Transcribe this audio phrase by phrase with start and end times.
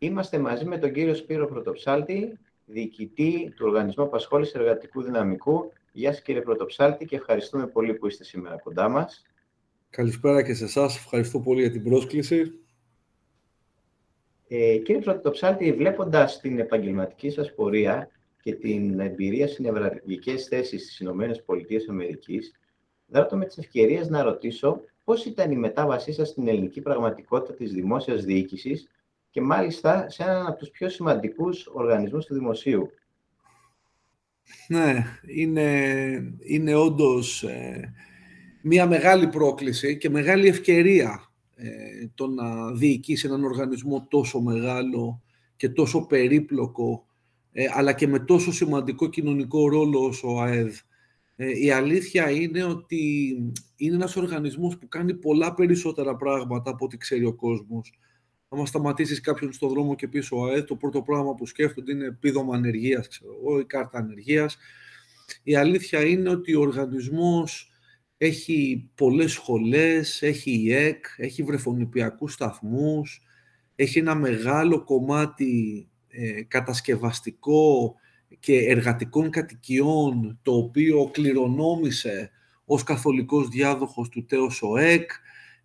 [0.00, 5.72] Είμαστε μαζί με τον κύριο Σπύρο Πρωτοψάλτη, διοικητή του Οργανισμού Απασχόλησης Εργατικού Δυναμικού.
[5.92, 9.22] Γεια σας κύριε Πρωτοψάλτη και ευχαριστούμε πολύ που είστε σήμερα κοντά μας.
[9.90, 10.96] Καλησπέρα και σε εσάς.
[10.96, 12.52] Ευχαριστώ πολύ για την πρόσκληση.
[14.48, 18.10] Ε, κύριε Πρωτοψάλτη, βλέποντας την επαγγελματική σας πορεία
[18.42, 22.52] και την εμπειρία σε νευραλγικές θέσεις στις Ηνωμένες Πολιτείες Αμερικής,
[23.06, 27.72] δράτω με τις ευκαιρίες να ρωτήσω πώς ήταν η μετάβασή σας στην ελληνική πραγματικότητα της
[27.72, 28.88] δημόσιας διοίκησης
[29.30, 32.90] και μάλιστα σε έναν από τους πιο σημαντικούς οργανισμούς του δημοσίου.
[34.68, 35.70] Ναι, είναι,
[36.38, 37.92] είναι όντως ε,
[38.62, 41.68] μια μεγάλη πρόκληση και μεγάλη ευκαιρία ε,
[42.14, 45.22] το να διοικήσει έναν οργανισμό τόσο μεγάλο
[45.56, 47.06] και τόσο περίπλοκο
[47.52, 50.76] ε, αλλά και με τόσο σημαντικό κοινωνικό ρόλο όσο ο ΑΕΔ.
[51.36, 53.32] Ε, η αλήθεια είναι ότι
[53.76, 57.98] είναι ένας οργανισμός που κάνει πολλά περισσότερα πράγματα από ό,τι ξέρει ο κόσμος
[58.48, 62.04] άμα σταματήσεις κάποιον στον δρόμο και πει ο ΑΕΔ, το πρώτο πράγμα που σκέφτονται είναι
[62.04, 64.56] επίδομα ανεργίας, ξέρω εγώ, η κάρτα ανεργίας.
[65.42, 67.70] Η αλήθεια είναι ότι ο οργανισμός
[68.16, 73.22] έχει πολλές σχολές, έχει ΙΕΚ, έχει βρεφονιπιακούς σταθμούς,
[73.74, 77.94] έχει ένα μεγάλο κομμάτι ε, κατασκευαστικό
[78.40, 82.30] και εργατικών κατοικιών, το οποίο κληρονόμησε
[82.64, 85.10] ως καθολικός διάδοχος του ΤΕΟΣ ΟΕΚ,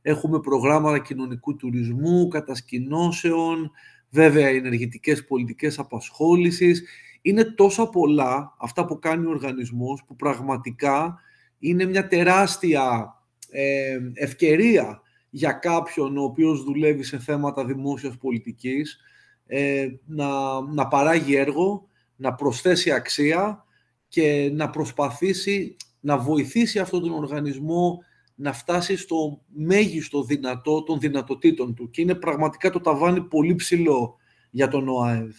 [0.05, 3.71] Έχουμε προγράμματα κοινωνικού τουρισμού, κατασκηνώσεων,
[4.09, 6.83] βέβαια ενεργητικές πολιτικές απασχόλησης.
[7.21, 11.19] Είναι τόσα πολλά αυτά που κάνει ο οργανισμός που πραγματικά
[11.59, 13.13] είναι μια τεράστια
[13.49, 18.99] ε, ευκαιρία για κάποιον ο οποίος δουλεύει σε θέματα δημόσιας πολιτικής
[19.45, 23.65] ε, να, να παράγει έργο, να προσθέσει αξία
[24.07, 28.03] και να προσπαθήσει να βοηθήσει αυτόν τον οργανισμό
[28.35, 34.17] να φτάσει στο μέγιστο δυνατό των δυνατοτήτων του και είναι πραγματικά το ταβάνι πολύ ψηλό
[34.51, 35.35] για τον ΟΑΕΔ.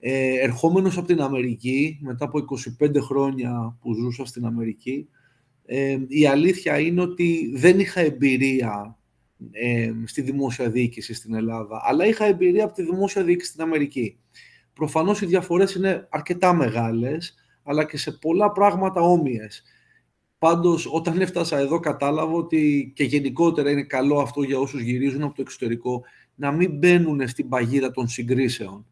[0.00, 2.38] Ε, ερχόμενος από την Αμερική, μετά από
[2.82, 5.08] 25 χρόνια που ζούσα στην Αμερική,
[5.66, 8.98] ε, η αλήθεια είναι ότι δεν είχα εμπειρία
[9.50, 14.18] ε, στη δημόσια διοίκηση στην Ελλάδα, αλλά είχα εμπειρία από τη δημόσια διοίκηση στην Αμερική.
[14.72, 19.62] Προφανώς οι διαφορές είναι αρκετά μεγάλες, αλλά και σε πολλά πράγματα όμοιες.
[20.44, 25.34] Πάντως, όταν έφτασα εδώ κατάλαβα ότι και γενικότερα είναι καλό αυτό για όσους γυρίζουν από
[25.34, 26.02] το εξωτερικό
[26.34, 28.86] να μην μπαίνουν στην παγίδα των συγκρίσεων.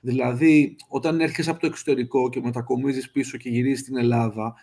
[0.00, 4.54] Δηλαδή, όταν έρχεσαι από το εξωτερικό και μετακομίζεις πίσω και γυρίζεις στην Ελλάδα,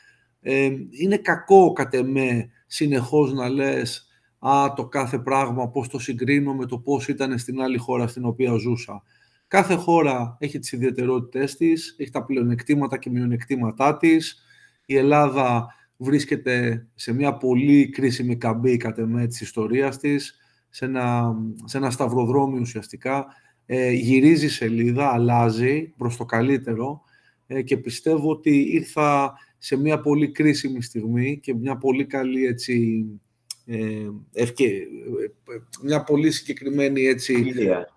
[0.42, 4.08] ε, είναι κακό κατ' εμέ συνεχώς να λες
[4.40, 8.26] «Α, το κάθε πράγμα πώς το συγκρίνω με το πώς ήταν στην άλλη χώρα στην
[8.26, 9.04] οποία ζούσα».
[9.48, 14.42] Κάθε χώρα έχει τις ιδιαιτερότητές της, έχει τα πλεονεκτήματα και μειονεκτήματά της.
[14.86, 20.36] Η Ελλάδα βρίσκεται σε μια πολύ κρίσιμη καμπή κατά με της ιστορίας της,
[20.70, 21.36] σε ένα,
[21.66, 23.26] σε ένα σταυροδρόμιο ουσιαστικά,
[23.66, 27.02] ε, γυρίζει σελίδα, αλλάζει προς το καλύτερο
[27.48, 33.06] ε, και πιστεύω ότι ήρθα σε μια πολύ κρίσιμη στιγμή και μια πολύ καλή έτσι,
[33.66, 34.08] ε,
[35.84, 37.88] μια πολύ συγκεκριμένη έτσι, συγκυρία.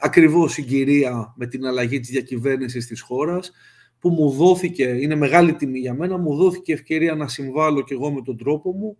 [0.00, 3.52] ακριβώς συγκυρία με την αλλαγή της διακυβέρνησης της χώρας
[4.00, 8.10] που μου δόθηκε, είναι μεγάλη τιμή για μένα, μου δόθηκε ευκαιρία να συμβάλλω και εγώ
[8.12, 8.96] με τον τρόπο μου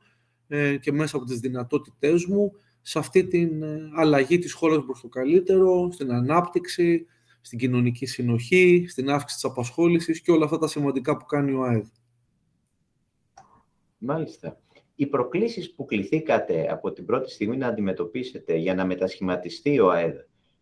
[0.49, 2.53] ε, και μέσα από τις δυνατότητές μου
[2.83, 7.06] σε αυτή την ε, αλλαγή της χώρας προς το καλύτερο, στην ανάπτυξη,
[7.41, 11.62] στην κοινωνική συνοχή, στην αύξηση της απασχόλησης και όλα αυτά τα σημαντικά που κάνει ο
[11.62, 11.87] ΑΕΔ.
[13.99, 14.60] Μάλιστα.
[14.94, 20.15] Οι προκλήσεις που κληθήκατε από την πρώτη στιγμή να αντιμετωπίσετε για να μετασχηματιστεί ο ΑΕΔ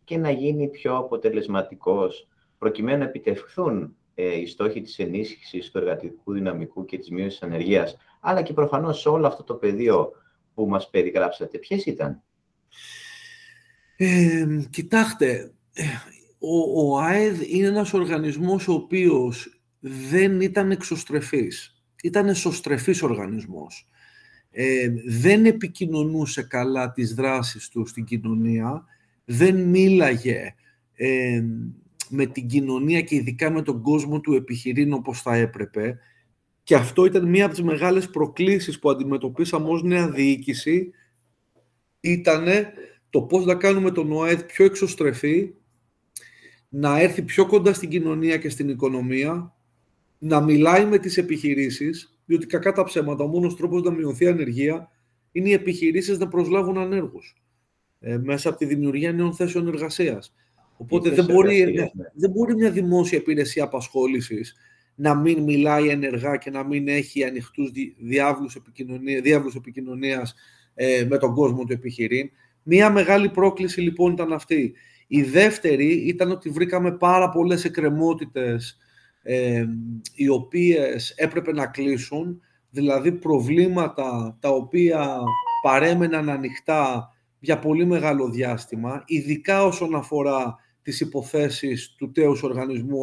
[0.05, 2.29] και να γίνει πιο αποτελεσματικός
[2.59, 7.49] προκειμένου να επιτευχθούν ε, οι στόχοι της ενίσχυσης του εργατικού δυναμικού και της μείωσης της
[7.49, 10.13] ανεργίας, αλλά και προφανώς σε όλο αυτό το πεδίο
[10.55, 11.59] που μας περιγράψατε.
[11.59, 12.23] Ποιες ήταν;
[13.97, 15.53] Ε, κοιτάξτε,
[16.39, 21.83] ο, ο ΑΕΔ είναι ένας οργανισμός ο οποίος δεν ήταν εξωστρεφής.
[22.03, 23.89] Ήταν εσωστρεφής οργανισμός.
[24.51, 28.85] Ε, δεν επικοινωνούσε καλά τις δράσεις του στην κοινωνία,
[29.25, 30.55] δεν μίλαγε
[30.95, 31.43] ε,
[32.11, 35.99] με την κοινωνία και ειδικά με τον κόσμο του επιχειρήν όπως θα έπρεπε.
[36.63, 40.91] Και αυτό ήταν μία από τις μεγάλες προκλήσεις που αντιμετωπίσαμε ως νέα διοίκηση,
[42.01, 42.47] ήταν
[43.11, 45.55] το πώς να κάνουμε τον ΟΑΕΔ πιο εξωστρεφή,
[46.69, 49.55] να έρθει πιο κοντά στην κοινωνία και στην οικονομία,
[50.19, 54.29] να μιλάει με τις επιχειρήσεις, διότι κακά τα ψέματα, ο μόνος τρόπος να μειωθεί η
[54.29, 54.91] ανεργία
[55.33, 57.43] είναι οι επιχειρήσεις να προσλάβουν ανέργους
[58.01, 60.35] ε, μέσα από τη δημιουργία νέων θέσεων εργασίας.
[60.81, 61.87] Οπότε δεν μπορεί, ναι.
[62.15, 64.55] δεν μπορεί μια δημόσια υπηρεσία απασχόλησης
[64.95, 69.23] να μην μιλάει ενεργά και να μην έχει ανοιχτούς διάβλους επικοινωνία,
[69.57, 70.35] επικοινωνίας
[70.75, 72.31] ε, με τον κόσμο του επιχειρήν.
[72.63, 74.75] Μία μεγάλη πρόκληση λοιπόν ήταν αυτή.
[75.07, 78.77] Η δεύτερη ήταν ότι βρήκαμε πάρα πολλές εκκρεμότητες
[79.23, 79.65] ε,
[80.15, 82.41] οι οποίες έπρεπε να κλείσουν,
[82.71, 85.19] δηλαδή προβλήματα τα οποία
[85.63, 93.01] παρέμεναν ανοιχτά για πολύ μεγάλο διάστημα, ειδικά όσον αφορά τις υποθέσεις του τέους οργανισμού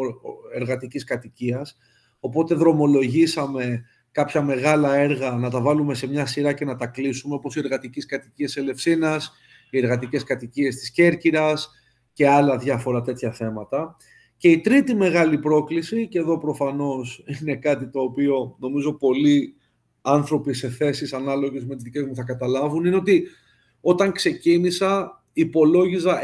[0.54, 1.78] εργατικής κατοικίας.
[2.20, 7.36] Οπότε δρομολογήσαμε κάποια μεγάλα έργα να τα βάλουμε σε μια σειρά και να τα κλείσουμε,
[7.36, 9.32] όπως οι εργατικές κατοικίες Ελευσίνας,
[9.70, 11.72] οι εργατικές κατοικίες της Κέρκυρας
[12.14, 13.98] και άλλα διάφορα τέτοια θέματα.
[14.38, 19.56] Και η τρίτη μεγάλη πρόκληση, και εδώ προφανώς είναι κάτι το οποίο νομίζω πολλοί
[20.02, 23.28] άνθρωποι σε θέσεις ανάλογες με τις δικές μου θα καταλάβουν, είναι ότι
[23.82, 26.22] όταν ξεκίνησα υπολόγιζα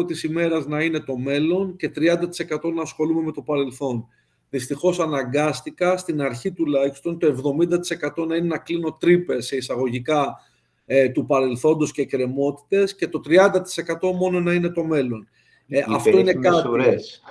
[0.00, 4.08] 70% της ημέρας να είναι το μέλλον και 30% να ασχολούμαι με το παρελθόν.
[4.50, 10.40] Δυστυχώς αναγκάστηκα στην αρχή τουλάχιστον το 70% να είναι να κλείνω τρύπες σε εισαγωγικά
[10.86, 15.28] ε, του παρελθόντος και κρεμότητες και το 30% μόνο να είναι το μέλλον.
[15.68, 16.60] Ε, αυτό είναι κάτι.
[16.60, 17.22] Σουρές.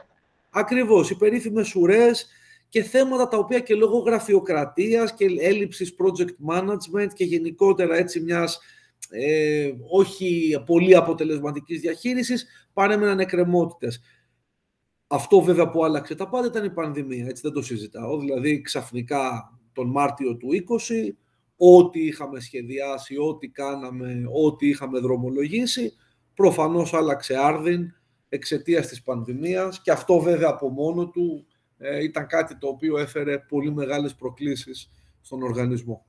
[0.50, 2.28] Ακριβώς, οι περίφημες ουρές
[2.70, 8.60] και θέματα τα οποία και λόγω γραφειοκρατίας και έλλειψης project management και γενικότερα έτσι μιας
[9.10, 14.02] ε, όχι πολύ αποτελεσματικής διαχείρισης παρέμεναν εκκρεμότητες.
[15.08, 18.20] Αυτό βέβαια που άλλαξε τα πάντα ήταν η πανδημία, έτσι δεν το συζητάω.
[18.20, 21.16] Δηλαδή ξαφνικά τον Μάρτιο του 20,
[21.58, 25.94] ό,τι είχαμε σχεδιάσει, ό,τι κάναμε, ό,τι είχαμε δρομολογήσει,
[26.34, 27.94] προφανώς άλλαξε άρδιν
[28.30, 31.46] εξαιτίας της πανδημίας και αυτό βέβαια από μόνο του
[31.78, 34.90] ε, ήταν κάτι το οποίο έφερε πολύ μεγάλες προκλήσεις
[35.22, 36.06] στον οργανισμό.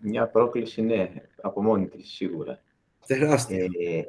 [0.00, 2.60] Μια πρόκληση, ναι, από μόνη της, σίγουρα.
[3.06, 3.58] Τεράστια.
[3.58, 4.02] Ε,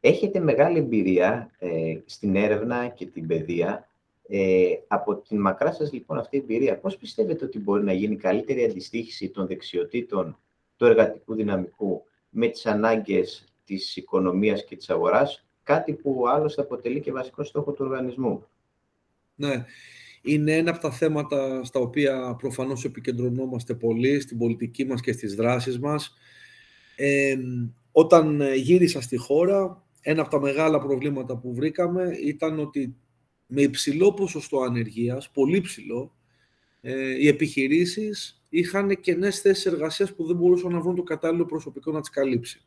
[0.00, 3.88] έχετε μεγάλη εμπειρία ε, στην έρευνα και την παιδεία.
[4.28, 8.16] Ε, από την μακρά σας, λοιπόν, αυτή η εμπειρία, πώς πιστεύετε ότι μπορεί να γίνει
[8.16, 10.38] καλύτερη αντιστοίχηση των δεξιοτήτων
[10.76, 17.00] του εργατικού δυναμικού με τις ανάγκες της οικονομίας και της αγοράς, κάτι που άλλωστε αποτελεί
[17.00, 18.46] και βασικό στόχο του οργανισμού;
[19.34, 19.64] Ναι
[20.22, 25.34] είναι ένα από τα θέματα στα οποία προφανώς επικεντρωνόμαστε πολύ στην πολιτική μας και στις
[25.34, 26.14] δράσεις μας.
[26.96, 27.36] Ε,
[27.92, 32.96] όταν γύρισα στη χώρα, ένα από τα μεγάλα προβλήματα που βρήκαμε ήταν ότι
[33.46, 36.14] με υψηλό ποσοστό ανεργίας, πολύ ψηλό,
[36.80, 41.92] ε, οι επιχειρήσεις είχαν κενές θέσεις εργασίας που δεν μπορούσαν να βρουν το κατάλληλο προσωπικό
[41.92, 42.64] να τις καλύψει.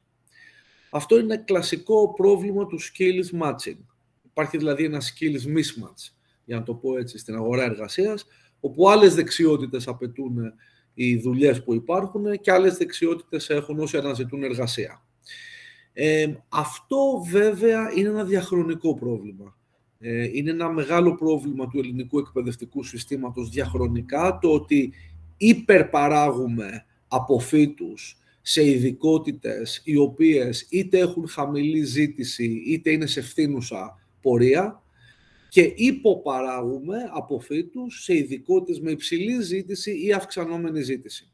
[0.89, 3.77] Αυτό είναι κλασικό πρόβλημα του skills matching.
[4.23, 8.25] Υπάρχει δηλαδή ένα skills mismatch για να το πω έτσι, στην αγορά εργασίας,
[8.59, 10.53] όπου άλλες δεξιότητες απαιτούν
[10.93, 15.03] οι δουλειές που υπάρχουν και άλλες δεξιότητες έχουν όσοι αναζητούν εργασία.
[15.93, 19.57] Ε, αυτό βέβαια είναι ένα διαχρονικό πρόβλημα.
[19.99, 24.93] Ε, είναι ένα μεγάλο πρόβλημα του ελληνικού εκπαιδευτικού συστήματος διαχρονικά το ότι
[25.37, 34.82] υπερπαράγουμε αποφύτους σε ειδικότητες οι οποίες είτε έχουν χαμηλή ζήτηση είτε είναι σε φθήνουσα πορεία
[35.53, 41.31] και υποπαράγουμε από φύτους σε ειδικότητες με υψηλή ζήτηση ή αυξανόμενη ζήτηση.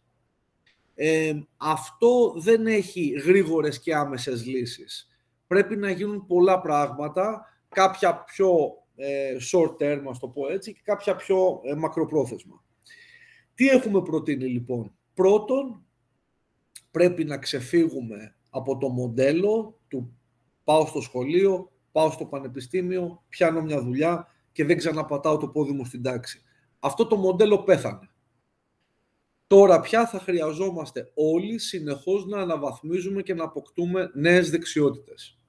[0.95, 5.07] Ε, αυτό δεν έχει γρήγορες και άμεσες λύσεις.
[5.47, 8.49] Πρέπει να γίνουν πολλά πράγματα, κάποια πιο
[8.95, 12.63] ε, short term, ας το πω έτσι, και κάποια πιο ε, μακροπρόθεσμα.
[13.55, 15.85] Τι έχουμε προτείνει λοιπόν; Πρώτον,
[16.91, 20.17] πρέπει να ξεφύγουμε από το μοντέλο του
[20.63, 25.85] πάω στο σχολείο, πάω στο πανεπιστήμιο, πιάνω μια δουλειά και δεν ξαναπατάω το πόδι μου
[25.85, 26.41] στην τάξη.
[26.79, 28.09] Αυτό το μοντέλο πέθανε.
[29.47, 35.39] Τώρα πια θα χρειαζόμαστε όλοι συνεχώς να αναβαθμίζουμε και να αποκτούμε νέες δεξιότητες.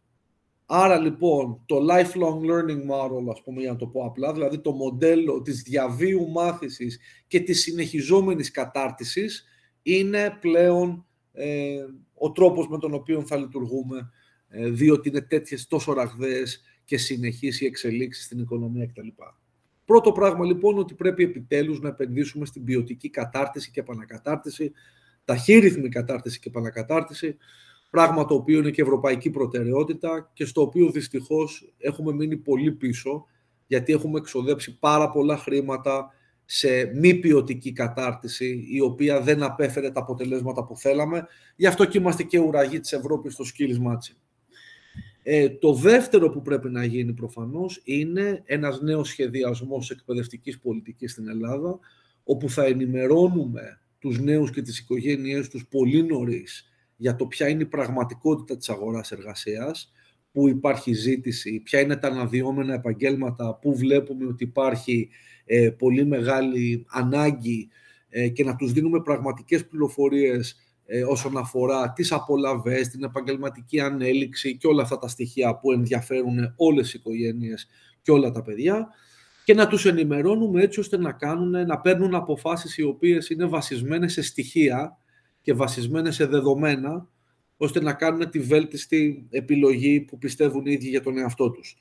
[0.67, 4.73] Άρα λοιπόν το lifelong learning model, ας πούμε για να το πω απλά, δηλαδή το
[4.73, 9.45] μοντέλο της διαβίου μάθησης και της συνεχιζόμενης κατάρτισης
[9.83, 11.77] είναι πλέον ε,
[12.15, 14.20] ο τρόπος με τον οποίο θα λειτουργούμε ε,
[14.51, 19.09] διότι είναι τέτοιες τόσο ραγδαίες και συνεχείς οι εξελίξεις στην οικονομία κτλ.
[19.85, 24.73] Πρώτο πράγμα λοιπόν ότι πρέπει επιτέλους να επενδύσουμε στην ποιοτική κατάρτιση και επανακατάρτιση,
[25.25, 27.37] ταχύρυθμη κατάρτιση και επανακατάρτιση,
[27.91, 33.27] πράγμα το οποίο είναι και ευρωπαϊκή προτεραιότητα και στο οποίο δυστυχώς έχουμε μείνει πολύ πίσω,
[33.67, 36.15] γιατί έχουμε εξοδέψει πάρα πολλά χρήματα
[36.45, 41.27] σε μη ποιοτική κατάρτιση, η οποία δεν απέφερε τα αποτελέσματα που θέλαμε.
[41.57, 44.17] Γι' αυτό και είμαστε και ουραγοί της Ευρώπης στο skills matching.
[45.23, 51.29] Ε, το δεύτερο που πρέπει να γίνει προφανώς είναι ένας νέος σχεδιασμός εκπαιδευτικής πολιτικής στην
[51.29, 51.79] Ελλάδα,
[52.25, 57.63] όπου θα ενημερώνουμε τους νέους και τις οικογένειές τους πολύ νωρίς για το ποια είναι
[57.63, 59.93] η πραγματικότητα της αγοράς εργασίας,
[60.33, 65.09] πού υπάρχει ζήτηση, ποια είναι τα αναδυόμενα επαγγέλματα, πού βλέπουμε ότι υπάρχει
[65.45, 67.69] ε, πολύ μεγάλη ανάγκη
[68.09, 70.57] ε, και να τους δίνουμε πραγματικές πληροφορίες
[70.93, 76.55] ε, όσον αφορά τις απολαβές, την επαγγελματική ανέλυξη και όλα αυτά τα στοιχεία που ενδιαφέρουν
[76.57, 77.69] όλες οι οικογένειες
[78.03, 78.89] και όλα τα παιδιά
[79.45, 84.13] και να τους ενημερώνουμε έτσι ώστε να, κάνουν, να παίρνουν αποφάσεις οι οποίες είναι βασισμένες
[84.13, 84.97] σε στοιχεία
[85.43, 87.09] και βασισμένες σε δεδομένα
[87.57, 91.77] ώστε να κάνουν τη βέλτιστη επιλογή που πιστεύουν οι ίδιοι για τον εαυτό τους.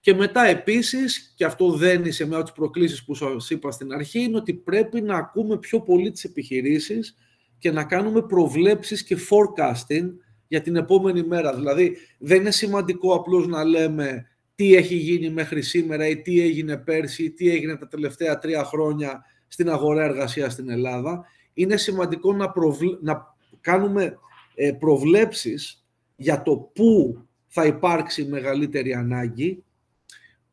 [0.00, 3.92] Και μετά επίσης, και αυτό δεν σε μια από τις προκλήσεις που σας είπα στην
[3.92, 7.16] αρχή, είναι ότι πρέπει να ακούμε πιο πολύ τις επιχειρήσεις
[7.58, 10.08] και να κάνουμε προβλέψεις και forecasting
[10.48, 11.54] για την επόμενη μέρα.
[11.54, 16.76] Δηλαδή, δεν είναι σημαντικό απλώς να λέμε τι έχει γίνει μέχρι σήμερα ή τι έγινε
[16.76, 21.24] πέρσι ή τι έγινε τα τελευταία τρία χρόνια στην αγορά εργασίας στην Ελλάδα.
[21.52, 22.52] Είναι σημαντικό να,
[23.00, 24.18] να κάνουμε
[24.54, 25.86] ε, προβλέψεις
[26.16, 29.64] για το πού θα υπάρξει μεγαλύτερη ανάγκη,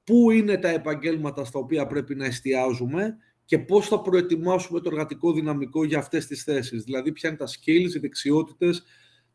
[0.03, 5.33] πού είναι τα επαγγέλματα στα οποία πρέπει να εστιάζουμε και πώς θα προετοιμάσουμε το εργατικό
[5.33, 6.83] δυναμικό για αυτές τις θέσεις.
[6.83, 8.83] Δηλαδή, ποια είναι τα skills, οι δεξιότητες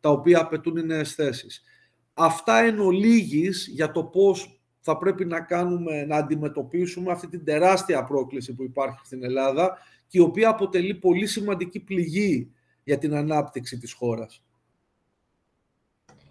[0.00, 1.62] τα οποία απαιτούν οι νέες θέσεις.
[2.14, 8.04] Αυτά εν ολίγης για το πώς θα πρέπει να κάνουμε, να αντιμετωπίσουμε αυτή την τεράστια
[8.04, 12.52] πρόκληση που υπάρχει στην Ελλάδα και η οποία αποτελεί πολύ σημαντική πληγή
[12.84, 14.42] για την ανάπτυξη της χώρας.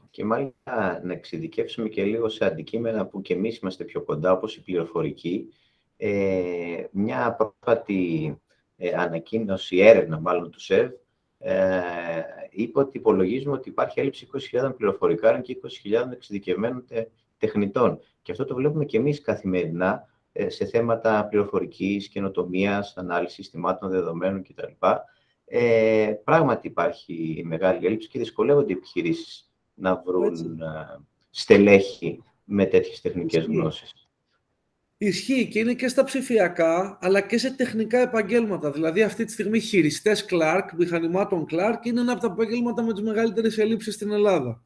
[0.09, 4.55] Και μάλιστα να εξειδικεύσουμε και λίγο σε αντικείμενα που και εμείς είμαστε πιο κοντά, όπως
[4.55, 5.53] η πληροφορική.
[6.01, 8.36] Ε, μια πρόσφατη
[8.77, 10.91] ε, ανακοίνωση, έρευνα μάλλον του ΣΕΒ,
[11.38, 11.82] ε,
[12.50, 16.86] είπε ότι υπολογίζουμε ότι υπάρχει έλλειψη 20.000 πληροφορικάρων και 20.000 εξειδικευμένων
[17.38, 18.00] τεχνητών.
[18.22, 24.44] Και αυτό το βλέπουμε και εμείς καθημερινά ε, σε θέματα πληροφορικής, καινοτομίας, ανάλυσης συστημάτων δεδομένων
[24.44, 24.88] κτλ.
[25.46, 33.01] Ε, πράγματι υπάρχει μεγάλη έλλειψη και δυσκολεύονται οι επιχειρήσεις να βρουν ε, στελέχη με τέτοιες
[33.01, 33.56] τεχνικές Ισχύει.
[33.56, 34.09] γνώσεις.
[35.01, 38.72] Ισχύει και είναι και στα ψηφιακά, αλλά και σε τεχνικά επαγγέλματα.
[38.72, 43.01] Δηλαδή, αυτή τη στιγμή χειριστές Clark, μηχανημάτων Clark, είναι ένα από τα επαγγέλματα με τις
[43.01, 44.63] μεγαλύτερες ελλείψεις στην Ελλάδα.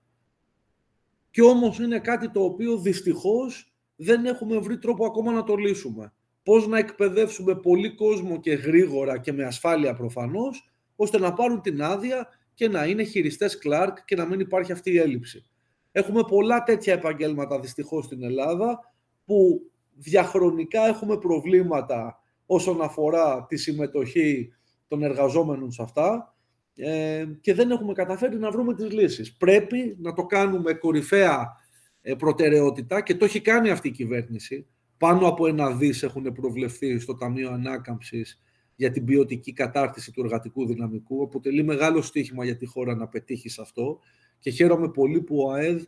[1.32, 6.14] Και όμως είναι κάτι το οποίο δυστυχώς δεν έχουμε βρει τρόπο ακόμα να το λύσουμε.
[6.44, 11.82] Πώς να εκπαιδεύσουμε πολύ κόσμο και γρήγορα και με ασφάλεια προφανώς, ώστε να πάρουν την
[11.82, 15.46] άδεια και να είναι χειριστές Clark και να μην υπάρχει αυτή η έλλειψη.
[15.92, 18.94] Έχουμε πολλά τέτοια επαγγέλματα δυστυχώς στην Ελλάδα
[19.26, 24.54] που διαχρονικά έχουμε προβλήματα όσον αφορά τη συμμετοχή
[24.88, 26.36] των εργαζόμενων σε αυτά
[26.76, 29.38] ε, και δεν έχουμε καταφέρει να βρούμε τις λύσεις.
[29.38, 31.62] Πρέπει να το κάνουμε κορυφαία
[32.02, 34.68] ε, προτεραιότητα και το έχει κάνει αυτή η κυβέρνηση.
[34.98, 38.42] Πάνω από ένα δις έχουν προβλεφθεί στο Ταμείο Ανάκαμψης
[38.76, 41.24] για την ποιοτική κατάρτιση του εργατικού δυναμικού.
[41.24, 44.00] Αποτελεί μεγάλο στίχημα για τη χώρα να πετύχει σε αυτό
[44.40, 45.86] και χαίρομαι πολύ που ο ΑΕΔ ε,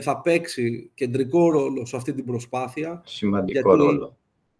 [0.00, 3.02] θα παίξει κεντρικό ρόλο σε αυτή την προσπάθεια.
[3.06, 4.16] Σημαντικό γιατί, ρόλο.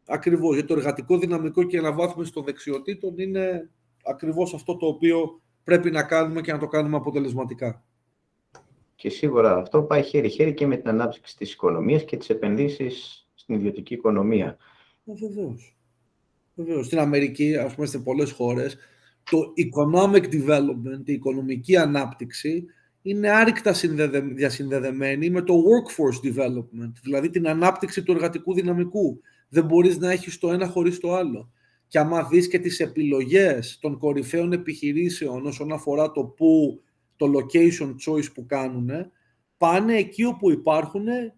[0.06, 3.70] Ακριβώς, γιατί το εργατικό δυναμικό και η αναβάθμιση των δεξιοτήτων είναι
[4.04, 7.84] ακριβώς αυτό το οποίο πρέπει να κάνουμε και να το κάνουμε αποτελεσματικά.
[8.94, 13.54] Και σίγουρα αυτό πάει χέρι-χέρι και με την ανάπτυξη της οικονομίας και τις επενδύσεις στην
[13.54, 14.56] ιδιωτική οικονομία.
[15.04, 15.76] Ε, βεβαίως.
[16.54, 16.86] Βεβαίως.
[16.86, 18.76] Στην Αμερική, ας πούμε, σε πολλές χώρες,
[19.30, 22.66] το economic development, η οικονομική ανάπτυξη,
[23.08, 23.74] είναι άρρηκτα
[24.34, 29.20] διασυνδεδεμένη με το workforce development, δηλαδή την ανάπτυξη του εργατικού δυναμικού.
[29.48, 31.50] Δεν μπορείς να έχεις το ένα χωρίς το άλλο.
[31.88, 36.82] Και άμα δεις και τις επιλογές των κορυφαίων επιχειρήσεων όσον αφορά το που,
[37.16, 38.90] το location choice που κάνουν,
[39.56, 41.34] πάνε εκεί όπου υπάρχουν ε,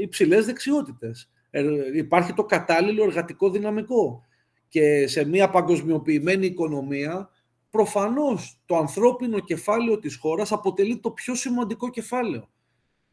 [0.00, 1.30] υψηλές δεξιότητες.
[1.50, 1.64] Ε,
[1.94, 4.24] υπάρχει το κατάλληλο εργατικό δυναμικό.
[4.68, 7.30] Και σε μια παγκοσμιοποιημένη οικονομία,
[7.70, 12.50] προφανώς το ανθρώπινο κεφάλαιο της χώρας αποτελεί το πιο σημαντικό κεφάλαιο.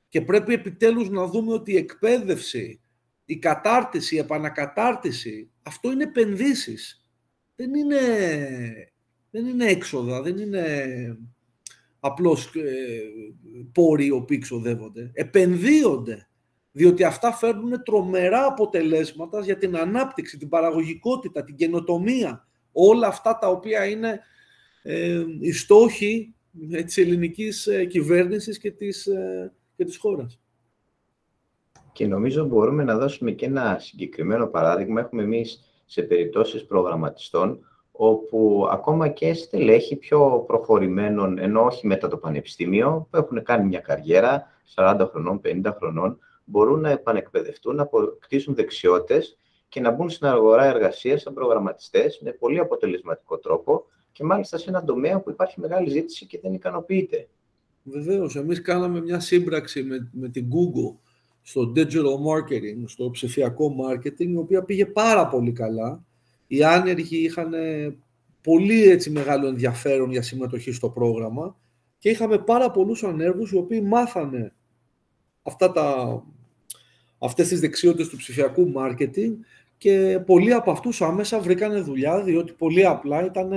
[0.08, 2.82] Και πρέπει επιτέλους να δούμε ότι η εκπαίδευση
[3.30, 7.10] η κατάρτιση, η επανακατάρτιση, αυτό είναι επενδύσεις.
[7.56, 8.00] Δεν είναι,
[9.32, 10.64] δεν είναι έξοδα, δεν είναι
[12.00, 13.02] απλώς ε,
[13.72, 15.12] πόροι οι οποίοι ξοδεύονται.
[15.14, 16.28] Επενδύονται,
[16.72, 22.48] διότι αυτά φέρνουν τρομερά αποτελέσματα για την ανάπτυξη, την παραγωγικότητα, την καινοτομία.
[22.72, 24.20] Όλα αυτά τα οποία είναι
[24.90, 26.36] ε, οι στόχοι
[26.72, 30.40] ε, της ελληνικής ε, κυβέρνησης και της, ε, και της χώρας.
[31.92, 35.00] Και νομίζω μπορούμε να δώσουμε και ένα συγκεκριμένο παράδειγμα.
[35.00, 37.60] Έχουμε εμείς σε περιπτώσεις προγραμματιστών,
[37.92, 43.80] όπου ακόμα και στελέχη πιο προχωρημένων, ενώ όχι μετά το πανεπιστήμιο, που έχουν κάνει μια
[43.80, 49.38] καριέρα 40 χρονών, 50 χρονών, μπορούν να επανεκπαιδευτούν, να αποκτήσουν δεξιότητες
[49.70, 53.86] και να μπουν στην αγορά εργασίας σαν προγραμματιστές με πολύ αποτελεσματικό τρόπο
[54.18, 57.28] και μάλιστα σε ένα τομέα που υπάρχει μεγάλη ζήτηση και δεν ικανοποιείται.
[57.84, 60.96] Βεβαίως, εμείς κάναμε μια σύμπραξη με, με την Google
[61.42, 66.04] στο digital marketing, στο ψηφιακό marketing, η οποία πήγε πάρα πολύ καλά.
[66.48, 67.54] Οι άνεργοι είχαν
[68.42, 71.56] πολύ έτσι μεγάλο ενδιαφέρον για συμμετοχή στο πρόγραμμα
[71.98, 74.54] και είχαμε πάρα πολλούς ανέργους οι οποίοι μάθανε
[75.44, 76.24] αυτά τα,
[77.18, 79.36] αυτές τις δεξιότητες του ψηφιακού μάρκετινγκ
[79.78, 83.52] και πολλοί από αυτούς άμεσα βρήκανε δουλειά διότι πολύ απλά ήταν,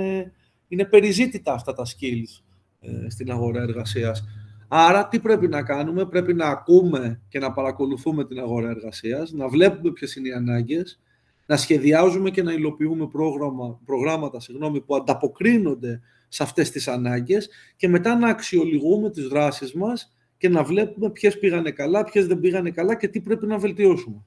[0.71, 2.41] είναι περιζήτητα αυτά τα skills
[2.81, 4.25] ε, στην αγορά εργασίας.
[4.67, 9.47] Άρα τι πρέπει να κάνουμε, πρέπει να ακούμε και να παρακολουθούμε την αγορά εργασίας, να
[9.47, 10.99] βλέπουμε ποιες είναι οι ανάγκες,
[11.45, 17.87] να σχεδιάζουμε και να υλοποιούμε πρόγραμμα, προγράμματα συγγνώμη, που ανταποκρίνονται σε αυτές τις ανάγκες και
[17.87, 22.71] μετά να αξιολογούμε τις δράσεις μας και να βλέπουμε ποιες πήγανε καλά, ποιες δεν πήγανε
[22.71, 24.25] καλά και τι πρέπει να βελτιώσουμε.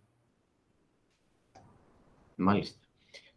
[2.37, 2.84] Μάλιστα.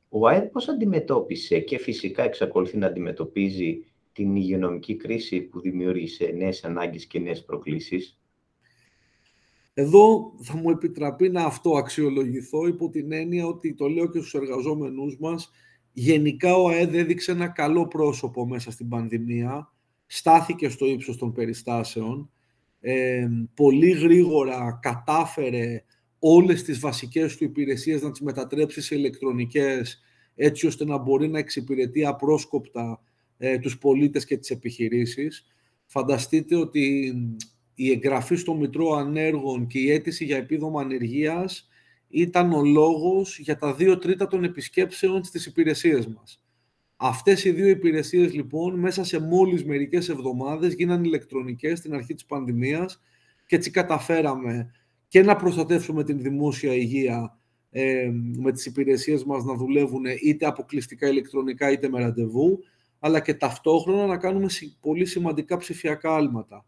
[0.10, 6.64] Ο ΑΕΔ πώς αντιμετώπισε και φυσικά εξακολουθεί να αντιμετωπίζει την υγειονομική κρίση που δημιούργησε νέες
[6.64, 8.20] ανάγκες και νέες προκλήσεις;
[9.74, 14.34] Εδώ θα μου επιτραπεί να αυτό αξιολογηθώ υπό την έννοια ότι το λέω και στους
[14.34, 15.52] εργαζόμενούς μας,
[15.94, 19.74] γενικά ο ΑΕΔ έδειξε ένα καλό πρόσωπο μέσα στην πανδημία,
[20.06, 22.32] στάθηκε στο ύψος των περιστάσεων,
[22.80, 25.84] ε, πολύ γρήγορα κατάφερε
[26.20, 30.02] όλες τις βασικές του υπηρεσίες να τις μετατρέψει σε ηλεκτρονικές,
[30.36, 33.02] έτσι ώστε να μπορεί να εξυπηρετεί απρόσκοπτα
[33.38, 35.46] ε, τους πολίτες και τις επιχειρήσεις.
[35.86, 37.14] Φανταστείτε ότι
[37.76, 41.68] η εγγραφή στο Μητρό Ανέργων και η αίτηση για επίδομα ανεργίας
[42.08, 46.42] ήταν ο λόγος για τα δύο τρίτα των επισκέψεων στις υπηρεσίες μας.
[46.96, 52.26] Αυτές οι δύο υπηρεσίες λοιπόν μέσα σε μόλις μερικές εβδομάδες γίνανε ηλεκτρονικές στην αρχή της
[52.26, 53.02] πανδημίας
[53.46, 54.72] και έτσι καταφέραμε
[55.08, 57.38] και να προστατεύσουμε την δημόσια υγεία
[57.70, 62.60] ε, με τις υπηρεσίες μας να δουλεύουν είτε αποκλειστικά ηλεκτρονικά είτε με ραντεβού,
[63.00, 64.48] αλλά και ταυτόχρονα να κάνουμε
[64.82, 66.66] πολύ σημαντικά ψηφιακά άλματα.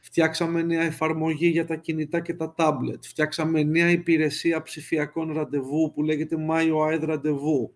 [0.00, 3.04] Φτιάξαμε νέα εφαρμογή για τα κινητά και τα τάμπλετ.
[3.04, 7.74] Φτιάξαμε νέα υπηρεσία ψηφιακών ραντεβού που λέγεται MyOAD ραντεβού.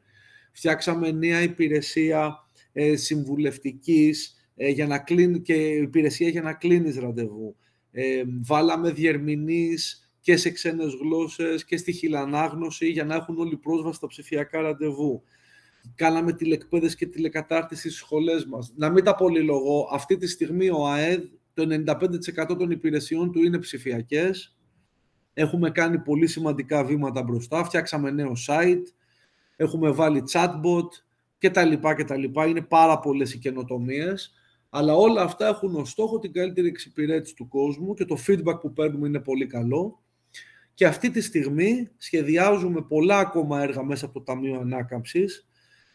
[0.52, 2.34] Φτιάξαμε νέα υπηρεσία
[2.72, 7.56] ε, συμβουλευτικής ε, για να κλείνει, και υπηρεσία για να κλείνεις ραντεβού.
[7.90, 13.96] Ε, βάλαμε διερμηνείς και σε ξένες γλώσσες και στη χιλανάγνωση για να έχουν όλοι πρόσβαση
[13.96, 15.22] στα ψηφιακά ραντεβού.
[15.94, 18.72] Κάναμε τηλεκπαίδευση και τηλεκατάρτιση στις σχολές μας.
[18.76, 21.22] Να μην τα πολυλογώ, αυτή τη στιγμή ο ΑΕΔ,
[21.54, 24.56] το 95% των υπηρεσιών του είναι ψηφιακές.
[25.32, 27.64] Έχουμε κάνει πολύ σημαντικά βήματα μπροστά.
[27.64, 28.82] Φτιάξαμε νέο site,
[29.56, 30.88] έχουμε βάλει chatbot
[31.38, 32.46] και τα λοιπά και τα λοιπά.
[32.46, 34.32] Είναι πάρα πολλές οι καινοτομίες.
[34.70, 38.72] Αλλά όλα αυτά έχουν ως στόχο την καλύτερη εξυπηρέτηση του κόσμου και το feedback που
[38.72, 40.02] παίρνουμε είναι πολύ καλό.
[40.74, 45.48] Και αυτή τη στιγμή σχεδιάζουμε πολλά ακόμα έργα μέσα από το Ταμείο Ανάκαμψης,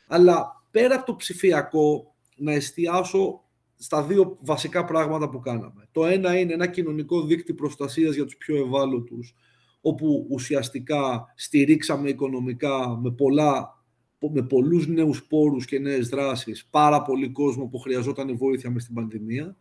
[0.07, 3.43] αλλά πέρα από το ψηφιακό να εστιάσω
[3.75, 5.87] στα δύο βασικά πράγματα που κάναμε.
[5.91, 9.35] Το ένα είναι ένα κοινωνικό δίκτυο προστασίας για τους πιο ευάλωτους,
[9.81, 13.82] όπου ουσιαστικά στηρίξαμε οικονομικά με πολλά
[14.29, 18.95] με πολλούς νέους πόρους και νέες δράσεις, πάρα πολύ κόσμο που χρειαζόταν βοήθεια μες στην
[18.95, 19.55] πανδημία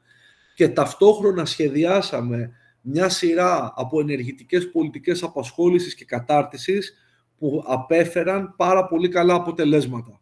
[0.54, 6.96] και ταυτόχρονα σχεδιάσαμε μια σειρά από ενεργητικές πολιτικές απασχόλησης και κατάρτισης
[7.38, 10.20] που απέφεραν πάρα πολύ καλά αποτελέσματα.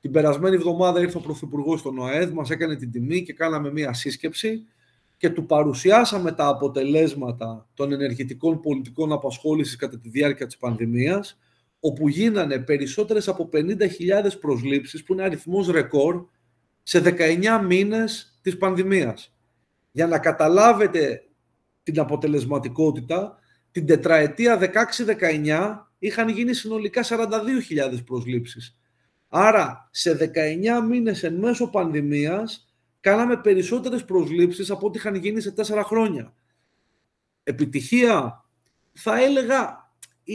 [0.00, 3.92] Την περασμένη εβδομάδα ήρθε ο Πρωθυπουργός στον ΟΑΕΔ, μας έκανε την τιμή και κάναμε μια
[3.92, 4.66] σύσκεψη
[5.16, 11.38] και του παρουσιάσαμε τα αποτελέσματα των ενεργητικών πολιτικών απασχόλησης κατά τη διάρκεια της πανδημίας
[11.84, 16.26] όπου γίνανε περισσότερες από 50.000 προσλήψεις, που είναι αριθμός ρεκόρ,
[16.82, 19.34] σε 19 μήνες της πανδημίας.
[19.92, 21.24] Για να καταλάβετε
[21.82, 23.38] την αποτελεσματικότητα,
[23.70, 28.78] την τετραετία 16-19 είχαν γίνει συνολικά 42.000 προσλήψεις.
[29.28, 35.50] Άρα, σε 19 μήνες εν μέσω πανδημίας, κάναμε περισσότερες προσλήψεις από ό,τι είχαν γίνει σε
[35.50, 36.34] 4 χρόνια.
[37.42, 38.44] Επιτυχία,
[38.92, 39.90] θα έλεγα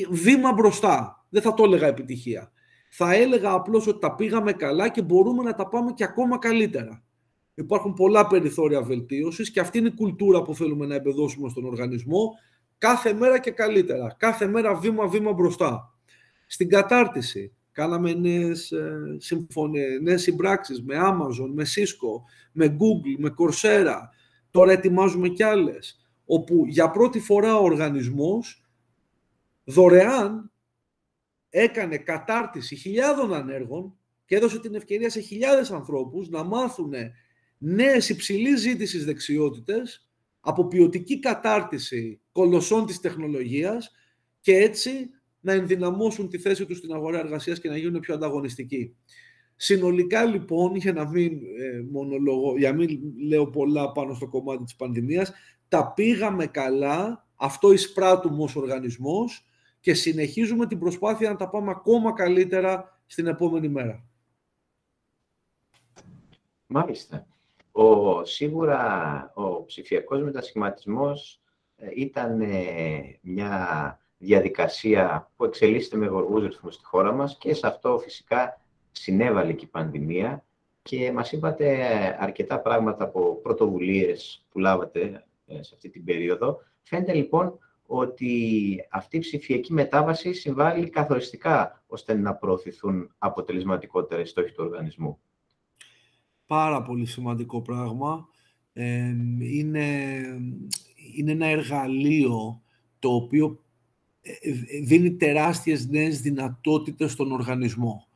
[0.09, 2.51] βήμα μπροστά δεν θα το έλεγα επιτυχία.
[2.89, 7.03] Θα έλεγα απλώς ότι τα πήγαμε καλά και μπορούμε να τα πάμε και ακόμα καλύτερα.
[7.53, 12.33] Υπάρχουν πολλά περιθώρια βελτίωσης και αυτή είναι η κουλτούρα που θέλουμε να εμπεδώσουμε στον οργανισμό
[12.77, 14.15] κάθε μέρα και καλύτερα.
[14.19, 15.93] Κάθε μέρα βήμα-βήμα μπροστά.
[16.47, 23.33] Στην κατάρτιση κάναμε νέες, ε, συμφωνίες, νέες συμπράξεις με Amazon, με Cisco, με Google, με
[23.37, 23.97] Coursera.
[24.51, 26.09] Τώρα ετοιμάζουμε κι άλλες.
[26.25, 28.65] Όπου για πρώτη φορά ο οργανισμός
[29.63, 30.51] δωρεάν
[31.49, 36.93] έκανε κατάρτιση χιλιάδων ανέργων και έδωσε την ευκαιρία σε χιλιάδες ανθρώπους να μάθουν
[37.57, 43.91] νέες υψηλής ζήτησης δεξιότητες από ποιοτική κατάρτιση κολοσσών της τεχνολογίας
[44.41, 48.95] και έτσι να ενδυναμώσουν τη θέση τους στην αγορά εργασίας και να γίνουν πιο ανταγωνιστικοί.
[49.55, 54.75] Συνολικά λοιπόν, για να μην, ε, μονολογώ, για μην λέω πολλά πάνω στο κομμάτι της
[54.75, 55.31] πανδημίας,
[55.67, 59.46] τα πήγαμε καλά, αυτό εισπράττουμε ως οργανισμός
[59.87, 64.03] και συνεχίζουμε την προσπάθεια να τα πάμε ακόμα καλύτερα στην επόμενη μέρα.
[66.67, 67.27] Μάλιστα.
[67.71, 71.41] Ο, σίγουρα ο ψηφιακός μετασχηματισμός
[71.75, 77.67] ε, ήταν ε, μια διαδικασία που εξελίσσεται με γοργούς ρυθμούς στη χώρα μας και σε
[77.67, 80.45] αυτό φυσικά συνέβαλε και η πανδημία
[80.81, 81.87] και μας είπατε
[82.19, 86.59] αρκετά πράγματα από πρωτοβουλίες που λάβατε ε, σε αυτή την περίοδο.
[86.83, 94.51] Φαίνεται λοιπόν ότι αυτή η ψηφιακή μετάβαση συμβάλλει καθοριστικά ώστε να προωθηθούν αποτελεσματικότερα οι στόχοι
[94.51, 95.19] του οργανισμού.
[96.45, 98.27] Πάρα πολύ σημαντικό πράγμα.
[99.39, 99.87] είναι,
[101.15, 102.61] είναι ένα εργαλείο
[102.99, 103.59] το οποίο
[104.21, 108.07] ε, ε, δίνει τεράστιες νέες δυνατότητες στον οργανισμό.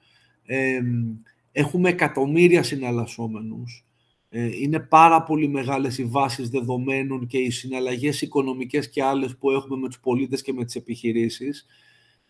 [1.51, 3.90] έχουμε εκατομμύρια συναλλασσόμενους ε,
[4.31, 9.77] είναι πάρα πολύ μεγάλες οι βάσεις δεδομένων και οι συναλλαγές οικονομικές και άλλες που έχουμε
[9.77, 11.65] με τους πολίτες και με τις επιχειρήσεις.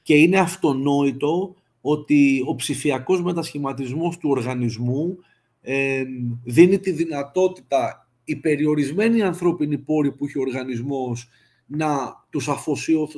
[0.02, 5.18] Και είναι αυτονόητο ότι ο ψηφιακός μετασχηματισμός του οργανισμού
[5.62, 6.04] ε,
[6.44, 11.30] δίνει τη δυνατότητα οι περιορισμένοι ανθρώπινοι πόροι που έχει ο οργανισμός
[11.66, 11.90] να
[12.30, 12.48] τους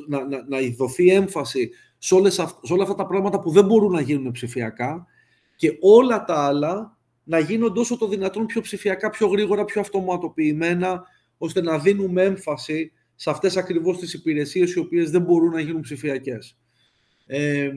[0.08, 3.92] να, να, να δοθεί έμφαση σε, όλες, σε όλα αυτά τα πράγματα που δεν μπορούν
[3.92, 5.06] να γίνουν ψηφιακά.
[5.56, 11.02] Και όλα τα άλλα να γίνονται όσο το δυνατόν πιο ψηφιακά, πιο γρήγορα, πιο αυτοματοποιημένα,
[11.38, 15.80] ώστε να δίνουμε έμφαση σε αυτές ακριβώς τις υπηρεσίες οι οποίες δεν μπορούν να γίνουν
[15.80, 16.58] ψηφιακές.
[17.26, 17.70] Ε,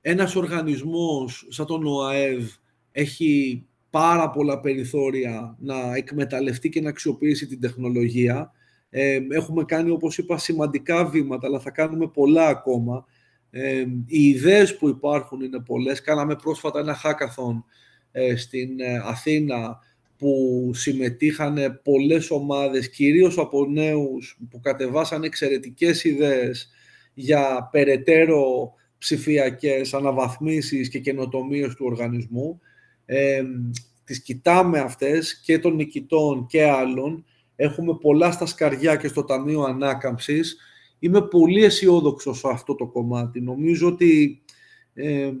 [0.00, 2.48] ένας οργανισμός σαν τον ΟΑΕΒ
[2.92, 8.52] έχει πάρα πολλά περιθώρια να εκμεταλλευτεί και να αξιοποιήσει την τεχνολογία.
[8.90, 13.04] Ε, έχουμε κάνει, όπως είπα, σημαντικά βήματα, αλλά θα κάνουμε πολλά ακόμα.
[13.50, 16.00] Ε, οι ιδέες που υπάρχουν είναι πολλές.
[16.00, 17.60] Κάναμε πρόσφατα ένα hackathon ε,
[18.36, 19.78] στην ε, Αθήνα
[20.18, 26.70] που συμμετείχαν πολλές ομάδες, κυρίως από νέους που κατεβάσαν εξαιρετικές ιδέες
[27.14, 32.60] για περαιτέρω ψηφιακές αναβαθμίσεις και καινοτομίες του οργανισμού.
[33.06, 33.42] Ε,
[34.04, 37.24] τις κοιτάμε αυτές και των νικητών και άλλων.
[37.56, 40.56] Έχουμε πολλά στα σκαριά και στο Ταμείο Ανάκαμψης.
[40.98, 43.40] Είμαι πολύ αισιόδοξος σε αυτό το κομμάτι.
[43.40, 44.42] Νομίζω ότι
[44.94, 45.32] ε,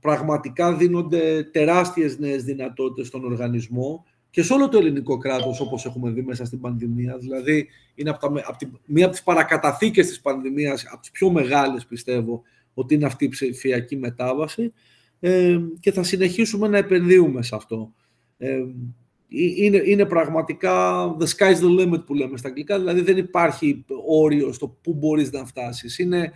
[0.00, 6.10] πραγματικά δίνονται τεράστιες νέες δυνατότητες στον οργανισμό και σε όλο το ελληνικό κράτος, όπως έχουμε
[6.10, 7.18] δει μέσα στην πανδημία.
[7.18, 11.30] Δηλαδή, είναι από τα, από τη, μία από τις παρακαταθήκες της πανδημίας, από τις πιο
[11.30, 12.42] μεγάλες πιστεύω,
[12.74, 14.72] ότι είναι αυτή η ψηφιακή μετάβαση
[15.20, 17.92] ε, και θα συνεχίσουμε να επενδύουμε σε αυτό.
[18.38, 18.64] Ε,
[19.28, 24.52] είναι, είναι πραγματικά the sky's the limit που λέμε στα αγγλικά, δηλαδή δεν υπάρχει όριο
[24.52, 25.98] στο πού μπορείς να φτάσεις.
[25.98, 26.32] Είναι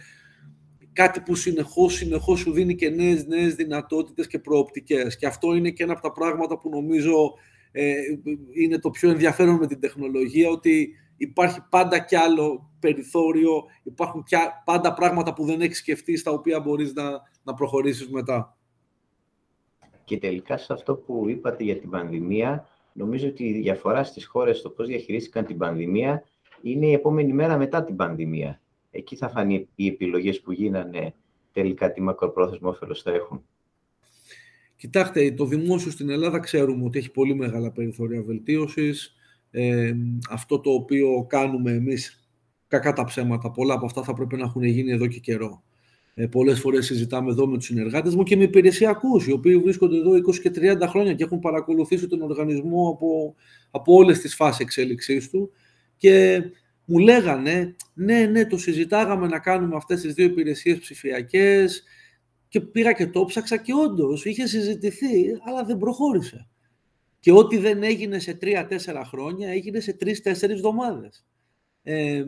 [0.92, 5.16] κάτι που συνεχώς, συνεχώς σου δίνει και νέες, νέες δυνατότητες και προοπτικές.
[5.16, 7.32] Και αυτό είναι και ένα από τα πράγματα που νομίζω
[7.72, 7.94] ε,
[8.52, 14.36] είναι το πιο ενδιαφέρον με την τεχνολογία, ότι υπάρχει πάντα κι άλλο περιθώριο, υπάρχουν κι
[14.64, 17.04] πάντα πράγματα που δεν έχεις σκεφτεί, στα οποία μπορείς να,
[17.42, 18.56] να προχωρήσεις μετά.
[20.04, 24.58] Και τελικά σε αυτό που είπατε για την πανδημία, νομίζω ότι η διαφορά στις χώρες
[24.58, 26.24] στο πώς διαχειρίστηκαν την πανδημία
[26.62, 28.61] είναι η επόμενη μέρα μετά την πανδημία
[28.92, 31.14] εκεί θα φανεί οι επιλογές που γίνανε
[31.52, 33.44] τελικά τι μακροπρόθεσμο όφελος θα έχουν.
[34.76, 39.14] Κοιτάξτε, το δημόσιο στην Ελλάδα ξέρουμε ότι έχει πολύ μεγάλα περιθώρια βελτίωσης.
[39.50, 39.92] Ε,
[40.30, 42.30] αυτό το οποίο κάνουμε εμείς,
[42.68, 45.62] κακά τα ψέματα, πολλά από αυτά θα πρέπει να έχουν γίνει εδώ και καιρό.
[46.14, 49.96] Ε, πολλές φορές συζητάμε εδώ με τους συνεργάτες μου και με υπηρεσιακούς, οι οποίοι βρίσκονται
[49.96, 53.34] εδώ 20 και 30 χρόνια και έχουν παρακολουθήσει τον οργανισμό από,
[53.70, 55.50] από όλες τις φάσεις εξέλιξής του
[55.96, 56.42] και
[56.84, 61.82] μου λέγανε, ναι, ναι, το συζητάγαμε να κάνουμε αυτές τις δύο υπηρεσίες ψηφιακές
[62.48, 66.48] και πήγα και το ψάξα και όντως είχε συζητηθεί, αλλά δεν προχώρησε.
[67.20, 71.26] Και ό,τι δεν έγινε σε τρία-τέσσερα χρόνια, έγινε σε τρεις-τέσσερις εβδομάδες.
[71.82, 72.24] Ε,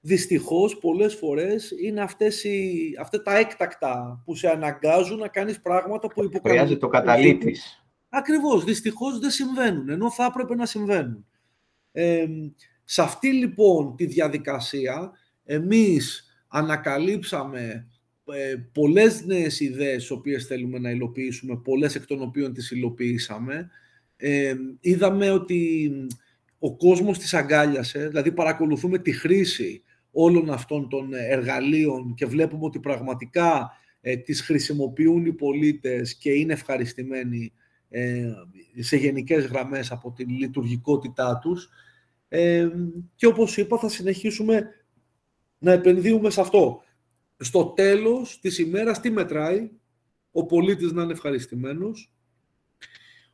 [0.00, 6.08] δυστυχώς, πολλές φορές είναι αυτές οι, αυτά τα έκτακτα που σε αναγκάζουν να κάνεις πράγματα
[6.08, 6.58] που υποκαλούν.
[6.58, 7.84] Χρειάζεται το καταλήτης.
[8.08, 11.26] Ακριβώς, δυστυχώς δεν συμβαίνουν, ενώ θα έπρεπε να συμβαίνουν.
[11.92, 12.26] Ε,
[12.84, 15.12] σε αυτή λοιπόν τη διαδικασία
[15.44, 17.88] εμείς ανακαλύψαμε
[18.26, 23.70] ε, πολλές νέες ιδέες τις οποίες θέλουμε να υλοποιήσουμε, πολλές εκ των οποίων τις υλοποιήσαμε.
[24.16, 25.90] Ε, είδαμε ότι
[26.58, 32.78] ο κόσμος τις αγκάλιασε, δηλαδή παρακολουθούμε τη χρήση όλων αυτών των εργαλείων και βλέπουμε ότι
[32.78, 33.70] πραγματικά
[34.00, 37.52] ε, τις χρησιμοποιούν οι πολίτες και είναι ευχαριστημένοι
[37.88, 38.32] ε,
[38.78, 41.68] σε γενικές γραμμές από τη λειτουργικότητά τους
[43.14, 44.68] και όπως είπα θα συνεχίσουμε
[45.58, 46.82] να επενδύουμε σε αυτό.
[47.36, 49.70] Στο τέλος της ημέρας τι μετράει,
[50.32, 52.12] ο πολίτης να είναι ευχαριστημένος,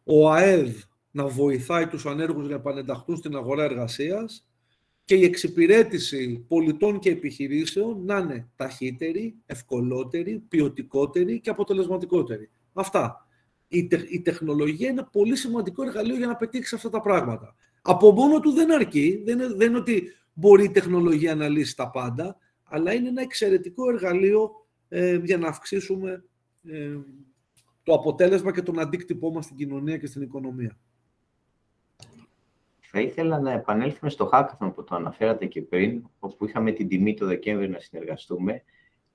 [0.04, 0.76] ο ΑΕΔ
[1.10, 4.48] να βοηθάει τους ανέργους να επανενταχθούν στην αγορά εργασίας
[5.04, 12.50] και η εξυπηρέτηση πολιτών και επιχειρήσεων να είναι ταχύτερη, ευκολότερη, ποιοτικότερη και αποτελεσματικότερη.
[12.72, 13.26] Αυτά.
[13.68, 17.54] η, τεχνολογία είναι πολύ σημαντικό εργαλείο για να πετύχεις αυτά τα πράγματα.
[17.82, 21.76] Από μόνο του δεν αρκεί, δεν είναι, δεν είναι ότι μπορεί η τεχνολογία να λύσει
[21.76, 24.50] τα πάντα, αλλά είναι ένα εξαιρετικό εργαλείο
[24.88, 26.24] ε, για να αυξήσουμε
[26.68, 26.98] ε,
[27.82, 30.78] το αποτέλεσμα και τον αντίκτυπό μας στην κοινωνία και στην οικονομία.
[32.80, 37.14] Θα ήθελα να επανέλθουμε στο Hackathon που το αναφέρατε και πριν, όπου είχαμε την τιμή
[37.14, 38.62] το Δεκέμβρη να συνεργαστούμε.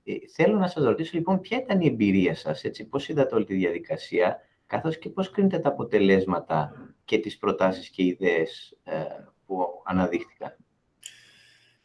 [0.04, 3.44] Ε, θέλω να σας ρωτήσω λοιπόν ποια ήταν η εμπειρία σας, έτσι, πώς είδατε όλη
[3.44, 6.72] τη διαδικασία, καθώς και πώς κρίνετε τα αποτελέσματα
[7.04, 9.02] και τις προτάσεις και ιδέες ε,
[9.46, 10.56] που αναδείχθηκαν;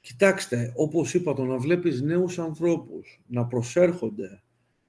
[0.02, 4.44] Κοιτάξτε, όπως είπα, το να βλέπεις νέους ανθρώπους να προσέρχονται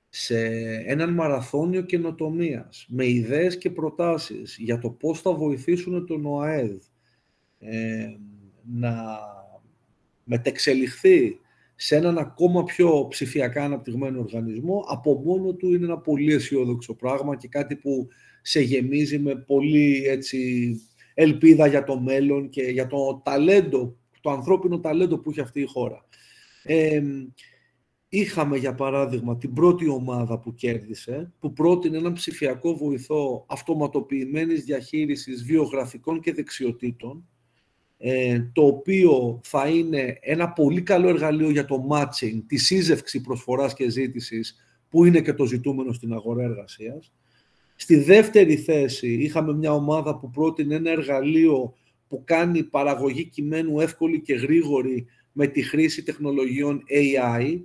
[0.08, 0.38] σε
[0.86, 6.82] έναν μαραθώνιο καινοτομίας με ιδέες και προτάσεις για το πώς θα βοηθήσουν τον ΟΑΕΔ
[7.58, 8.16] ε,
[8.62, 9.20] να
[10.24, 11.40] μετεξελιχθεί
[11.84, 17.36] σε έναν ακόμα πιο ψηφιακά αναπτυγμένο οργανισμό, από μόνο του είναι ένα πολύ αισιόδοξο πράγμα
[17.36, 18.08] και κάτι που
[18.42, 20.74] σε γεμίζει με πολύ έτσι,
[21.14, 25.66] ελπίδα για το μέλλον και για το ταλέντο, το ανθρώπινο ταλέντο που έχει αυτή η
[25.66, 26.06] χώρα.
[26.62, 27.02] Ε,
[28.08, 35.44] είχαμε, για παράδειγμα, την πρώτη ομάδα που κέρδισε, που πρότεινε έναν ψηφιακό βοηθό αυτοματοποιημένης διαχείρισης
[35.44, 37.31] βιογραφικών και δεξιοτήτων, ε,
[38.52, 43.90] το οποίο θα είναι ένα πολύ καλό εργαλείο για το matching, τη σύζευξη προσφοράς και
[43.90, 44.56] ζήτησης,
[44.88, 47.12] που είναι και το ζητούμενο στην αγορά εργασίας.
[47.76, 51.74] Στη δεύτερη θέση είχαμε μια ομάδα που πρότεινε ένα εργαλείο
[52.08, 57.60] που κάνει παραγωγή κειμένου εύκολη και γρήγορη με τη χρήση τεχνολογιών AI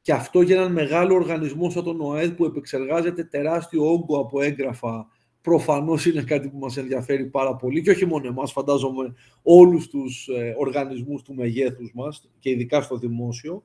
[0.00, 5.06] και αυτό για έναν μεγάλο οργανισμό σαν τον ΟΑΕΔ που επεξεργάζεται τεράστιο όγκο από έγγραφα
[5.44, 10.28] προφανώς είναι κάτι που μας ενδιαφέρει πάρα πολύ και όχι μόνο εμάς, φαντάζομαι όλους τους
[10.28, 13.64] ε, οργανισμούς του μεγέθους μας και ειδικά στο δημόσιο.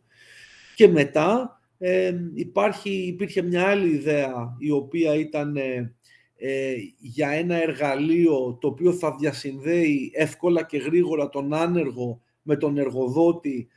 [0.76, 5.96] Και μετά ε, υπάρχει, υπήρχε μια άλλη ιδέα η οποία ήταν ε,
[6.36, 12.78] ε, για ένα εργαλείο το οποίο θα διασυνδέει εύκολα και γρήγορα τον άνεργο με τον
[12.78, 13.68] εργοδότη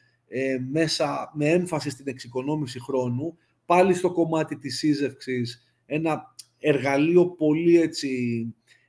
[0.70, 3.36] μέσα με έμφαση στην εξοικονόμηση χρόνου,
[3.66, 6.31] πάλι στο κομμάτι της σύζευξης, ένα
[6.62, 8.10] εργαλείο πολύ έτσι,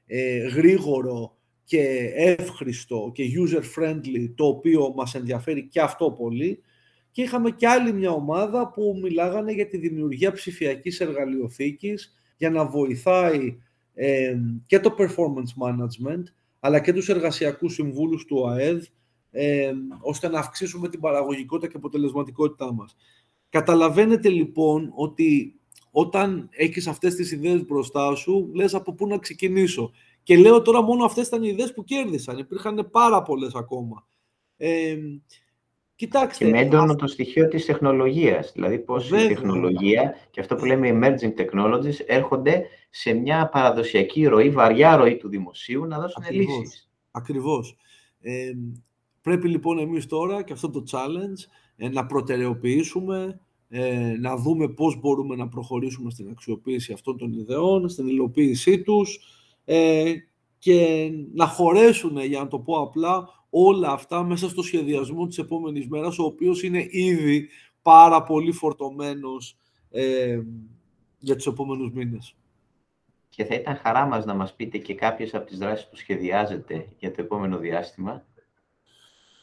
[0.05, 6.61] ε, γρήγορο και εύχριστο και user-friendly, το οποίο μας ενδιαφέρει και αυτό πολύ.
[7.11, 12.65] Και είχαμε και άλλη μια ομάδα που μιλάγανε για τη δημιουργία ψηφιακής εργαλειοθήκης για να
[12.65, 13.57] βοηθάει
[13.93, 16.23] ε, και το performance management,
[16.59, 18.85] αλλά και τους εργασιακούς συμβούλους του ΑΕΔ,
[19.31, 22.95] ε, ώστε να αυξήσουμε την παραγωγικότητα και αποτελεσματικότητά μας.
[23.49, 25.59] Καταλαβαίνετε λοιπόν ότι
[25.95, 29.91] όταν έχεις αυτές τις ιδέες μπροστά σου, λες από πού να ξεκινήσω.
[30.23, 32.37] Και λέω τώρα μόνο αυτές ήταν οι ιδέες που κέρδισαν.
[32.37, 34.07] Υπήρχαν πάρα πολλές ακόμα.
[34.57, 34.97] Ε,
[35.95, 36.45] κοιτάξτε.
[36.45, 38.51] Και με έντονο το στοιχείο της τεχνολογίας.
[38.53, 44.49] Δηλαδή πώς η τεχνολογία και αυτό που λέμε emerging technologies έρχονται σε μια παραδοσιακή ροή,
[44.49, 46.57] βαριά ροή του δημοσίου να δώσουν Ακριβώς.
[46.59, 46.91] λύσεις.
[47.11, 47.75] Ακριβώς.
[48.21, 48.51] Ε,
[49.21, 53.39] πρέπει λοιπόν εμείς τώρα και αυτό το challenge ε, να προτεραιοποιήσουμε
[53.75, 59.19] ε, να δούμε πώς μπορούμε να προχωρήσουμε στην αξιοποίηση αυτών των ιδεών, στην υλοποίησή τους
[59.65, 60.13] ε,
[60.59, 65.87] και να χωρέσουν, για να το πω απλά, όλα αυτά μέσα στο σχεδιασμό της επόμενης
[65.87, 67.49] μέρας, ο οποίος είναι ήδη
[67.81, 69.57] πάρα πολύ φορτωμένος
[69.91, 70.41] ε,
[71.19, 72.35] για τους επόμενους μήνες.
[73.29, 76.87] Και θα ήταν χαρά μας να μας πείτε και κάποιες από τις δράσεις που σχεδιάζετε
[76.99, 78.25] για το επόμενο διάστημα.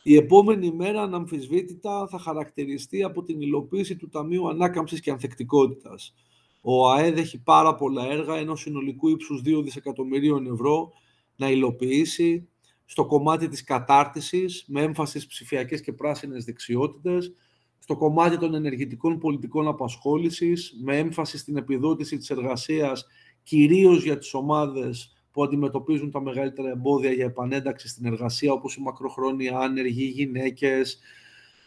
[0.02, 6.14] Η επόμενη μέρα, αναμφισβήτητα, θα χαρακτηριστεί από την υλοποίηση του Ταμείου Ανάκαμψης και Ανθεκτικότητας.
[6.60, 10.92] Ο ΑΕΔ έχει πάρα πολλά έργα ενός συνολικού ύψους 2 δισεκατομμυρίων ευρώ
[11.36, 12.48] να υλοποιήσει
[12.84, 17.32] στο κομμάτι της κατάρτισης με έμφαση στις ψηφιακές και πράσινες δεξιότητες,
[17.78, 23.06] στο κομμάτι των ενεργητικών πολιτικών απασχόλησης με έμφαση στην επιδότηση της εργασίας
[23.42, 28.80] κυρίως για τις ομάδες που αντιμετωπίζουν τα μεγαλύτερα εμπόδια για επανένταξη στην εργασία, όπως οι
[28.80, 30.98] μακροχρόνια άνεργοι, οι γυναίκες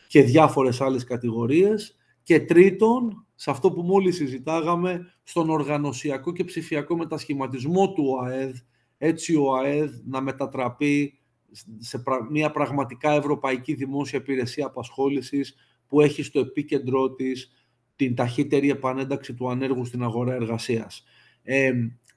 [0.07, 1.97] και διάφορες άλλες κατηγορίες.
[2.23, 8.55] Και τρίτον, σε αυτό που μόλις συζητάγαμε, στον οργανωσιακό και ψηφιακό μετασχηματισμό του ΟΑΕΔ,
[8.97, 11.19] έτσι ο ΟΑΕΔ να μετατραπεί
[11.79, 15.55] σε μια πραγματικά ευρωπαϊκή δημόσια υπηρεσία απασχόλησης
[15.87, 17.51] που έχει στο επίκεντρό της
[17.95, 21.03] την ταχύτερη επανένταξη του ανέργου στην αγορά εργασίας.
[21.43, 21.73] Ε,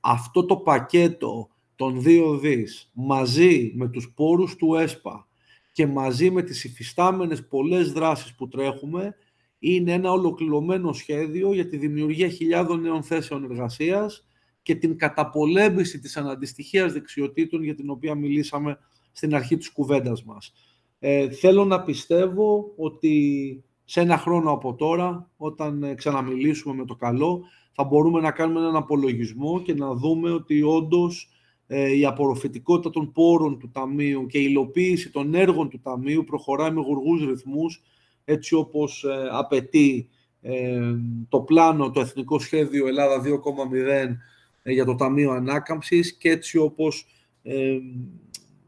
[0.09, 5.29] αυτό το πακέτο των δύο δις μαζί με τους πόρους του ΕΣΠΑ
[5.73, 9.15] και μαζί με τις υφιστάμενες πολλές δράσεις που τρέχουμε
[9.59, 14.29] είναι ένα ολοκληρωμένο σχέδιο για τη δημιουργία χιλιάδων νέων θέσεων εργασίας
[14.63, 18.79] και την καταπολέμηση της αναντιστοιχίας δεξιοτήτων για την οποία μιλήσαμε
[19.13, 20.53] στην αρχή της κουβέντας μας.
[20.99, 27.45] Ε, θέλω να πιστεύω ότι σε ένα χρόνο από τώρα, όταν ξαναμιλήσουμε με το καλό,
[27.77, 31.29] θα μπορούμε να κάνουμε έναν απολογισμό και να δούμε ότι όντως
[31.67, 36.71] ε, η απορροφητικότητα των πόρων του Ταμείου και η υλοποίηση των έργων του Ταμείου προχωράει
[36.71, 37.83] με γουργούς ρυθμούς,
[38.25, 40.09] έτσι όπως ε, απαιτεί
[40.41, 40.81] ε,
[41.29, 44.17] το πλάνο, το Εθνικό Σχέδιο Ελλάδα 2,0
[44.65, 47.07] για το Ταμείο Ανάκαμψης και έτσι όπως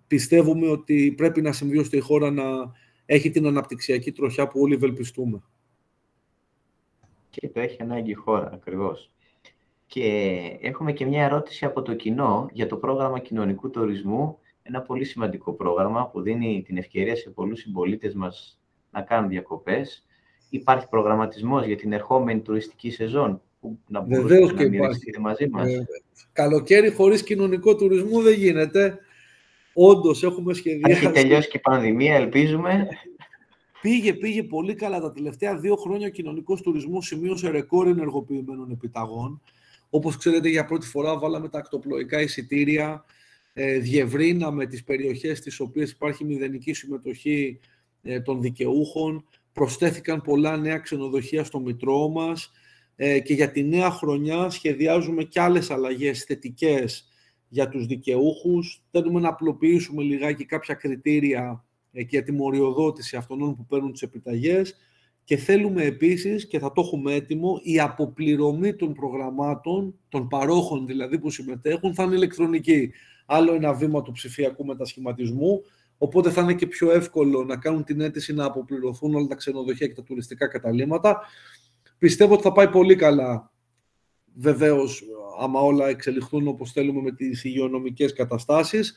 [0.07, 2.44] πιστεύουμε ότι πρέπει να συμβεί η χώρα να
[3.07, 5.42] έχει την αναπτυξιακή τροχιά που όλοι ευελπιστούμε.
[7.40, 9.11] Και το έχει ανάγκη η χώρα, ακριβώς.
[9.87, 10.03] Και
[10.61, 14.38] έχουμε και μια ερώτηση από το κοινό για το πρόγραμμα κοινωνικού τουρισμού.
[14.62, 20.07] Ένα πολύ σημαντικό πρόγραμμα που δίνει την ευκαιρία σε πολλούς συμπολίτες μας να κάνουν διακοπές.
[20.51, 25.87] Υπάρχει προγραμματισμός για την ερχόμενη τουριστική σεζόν που να μπορούσατε να μοιραστείτε μαζί μας; Ε,
[26.33, 28.98] καλοκαίρι χωρίς κοινωνικό τουρισμό δεν γίνεται.
[29.74, 31.05] Όντως έχουμε σχεδιάσει.
[31.05, 32.88] Έχει τελειώσει και η πανδημία, ελπίζουμε.
[33.81, 35.01] Πήγε, πήγε πολύ καλά.
[35.01, 39.43] Τα τελευταία δύο χρόνια ο κοινωνικός τουρισμός σημείωσε ρεκόρ ενεργοποιημένων επιταγών.
[39.91, 43.05] Όπως ξέρετε, για πρώτη φορά βάλαμε τα ακτοπλοϊκά εισιτήρια,
[43.53, 47.61] ε, διευρύναμε τις περιοχές στι οποίες υπάρχει μηδενική συμμετοχή
[48.03, 52.51] ε, των δικαιούχων, προσθέθηκαν πολλά νέα ξενοδοχεία στο Μητρό μας
[52.97, 57.09] ε, και για τη νέα χρονιά σχεδιάζουμε και άλλες αλλαγές θετικές
[57.49, 58.83] για τους δικαιούχους.
[58.91, 61.68] Θέλουμε να απλοποιήσουμε λιγάκι κάποια κριτήρια ε,
[62.09, 64.77] και τη μοριοδότηση αυτών που παίρνουν τις επιταγές
[65.24, 71.18] και θέλουμε επίσης, και θα το έχουμε έτοιμο, η αποπληρωμή των προγραμμάτων, των παρόχων δηλαδή
[71.18, 72.90] που συμμετέχουν, θα είναι ηλεκτρονική.
[73.27, 75.62] Άλλο ένα βήμα του ψηφιακού μετασχηματισμού,
[75.98, 79.87] οπότε θα είναι και πιο εύκολο να κάνουν την αίτηση να αποπληρωθούν όλα τα ξενοδοχεία
[79.87, 81.20] και τα τουριστικά καταλήμματα.
[81.98, 83.53] Πιστεύω ότι θα πάει πολύ καλά,
[84.35, 85.03] βεβαίως,
[85.40, 88.96] άμα όλα εξελιχθούν όπως θέλουμε με τις υγειονομικές καταστάσεις.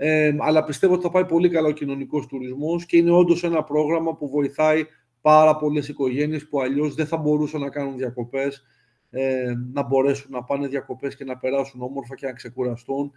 [0.00, 3.64] Ε, αλλά πιστεύω ότι θα πάει πολύ καλά ο κοινωνικός τουρισμός και είναι όντως ένα
[3.64, 4.86] πρόγραμμα που βοηθάει
[5.20, 8.64] πάρα πολλές οικογένειες που αλλιώς δεν θα μπορούσαν να κάνουν διακοπές,
[9.10, 13.12] ε, να μπορέσουν να πάνε διακοπές και να περάσουν όμορφα και να ξεκουραστούν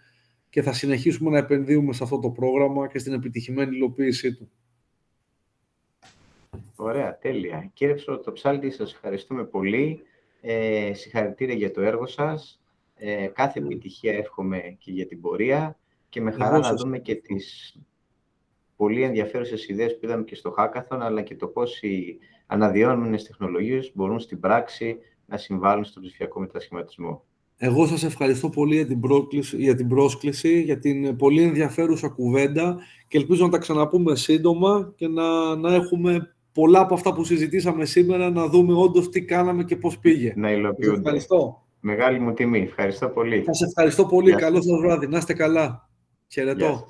[0.50, 4.52] και θα συνεχίσουμε να επενδύουμε σε αυτό το πρόγραμμα και στην επιτυχημένη υλοποίησή του.
[6.76, 7.72] Ωραία, τέλεια.
[7.74, 7.96] Κύριε
[8.34, 10.02] Ψάλτη, σας ευχαριστούμε πολύ.
[10.42, 12.62] Ε, συγχαρητήρια για το έργο σας.
[12.96, 15.76] Ε, κάθε επιτυχία εύχομαι και για την πορεία
[16.12, 17.76] και με χαρά να δούμε και τις
[18.76, 23.92] πολύ ενδιαφέρουσες ιδέες που είδαμε και στο Hackathon, αλλά και το πώς οι αναδυόμενες τεχνολογίες
[23.96, 27.24] μπορούν στην πράξη να συμβάλλουν στον ψηφιακό μετασχηματισμό.
[27.58, 29.00] Εγώ σας ευχαριστώ πολύ για την,
[29.58, 35.08] για την πρόσκληση, για την πολύ ενδιαφέρουσα κουβέντα και ελπίζω να τα ξαναπούμε σύντομα και
[35.08, 39.76] να, να έχουμε πολλά από αυτά που συζητήσαμε σήμερα, να δούμε όντως τι κάναμε και
[39.76, 40.34] πώς πήγε.
[40.36, 40.98] Να υλοποιούνται.
[40.98, 41.66] Ευχαριστώ.
[41.80, 42.60] Μεγάλη μου τιμή.
[42.60, 43.44] Ευχαριστώ πολύ.
[43.46, 44.36] Σας ευχαριστώ πολύ.
[44.36, 45.08] Καλό σας βράδυ.
[45.08, 45.90] Να είστε καλά.
[46.32, 46.88] 切得动。